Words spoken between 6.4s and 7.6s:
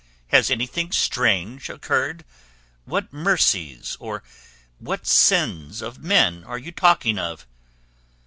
are you talking of?"